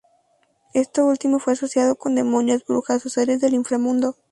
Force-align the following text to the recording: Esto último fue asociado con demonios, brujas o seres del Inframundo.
Esto 0.73 1.05
último 1.05 1.37
fue 1.37 1.53
asociado 1.53 1.95
con 1.95 2.15
demonios, 2.15 2.65
brujas 2.65 3.05
o 3.05 3.09
seres 3.09 3.39
del 3.39 3.53
Inframundo. 3.53 4.15